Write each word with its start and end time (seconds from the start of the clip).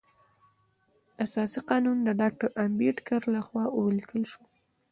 اساسي 1.23 1.59
قانون 1.69 1.97
د 2.03 2.09
ډاکټر 2.21 2.49
امبیډکر 2.65 3.21
لخوا 3.35 3.63
ولیکل 3.71 4.23
شو. 4.31 4.43